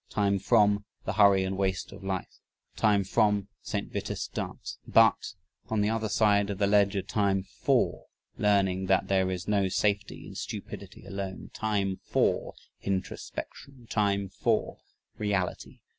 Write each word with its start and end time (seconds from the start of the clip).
Time 0.09 0.39
FROM 0.39 0.85
the 1.05 1.13
"hurry 1.13 1.43
and 1.43 1.55
waste 1.55 1.91
of 1.91 2.03
life." 2.03 2.39
Time 2.75 3.03
FROM 3.03 3.41
the 3.41 3.47
"St. 3.61 3.93
Vitus 3.93 4.27
Dance." 4.27 4.79
BUT, 4.87 5.35
on 5.67 5.81
the 5.81 5.91
other 5.91 6.09
side 6.09 6.49
of 6.49 6.57
the 6.57 6.65
ledger, 6.65 7.03
time 7.03 7.43
FOR 7.43 8.07
learning 8.35 8.87
that 8.87 9.09
"there 9.09 9.29
is 9.29 9.47
no 9.47 9.67
safety 9.67 10.25
in 10.25 10.33
stupidity 10.33 11.05
alone." 11.05 11.51
Time 11.53 11.97
FOR 12.01 12.55
introspection. 12.81 13.85
Time 13.91 14.27
FOR 14.27 14.79
reality. 15.19 15.81